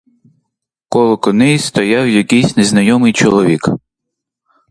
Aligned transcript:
Коло 0.89 1.17
коней 1.17 1.59
стояв 1.59 2.09
якийсь 2.09 2.57
незнайомий 2.57 3.13
чоловік. 3.13 3.67